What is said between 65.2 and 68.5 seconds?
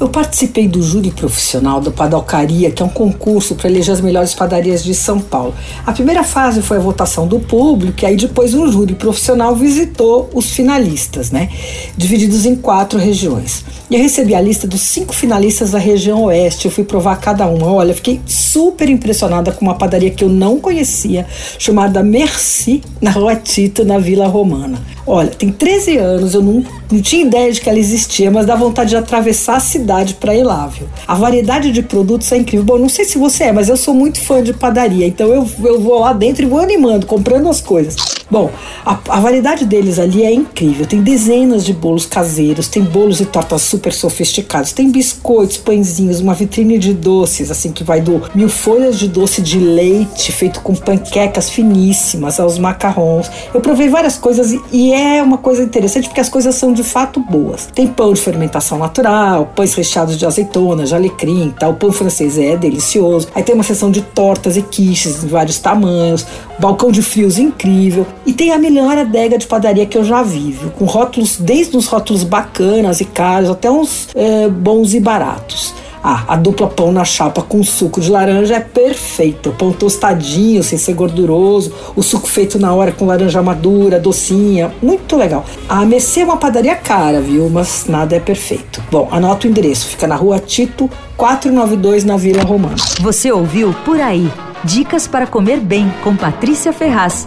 em vários tamanhos, balcão de frios incrível. E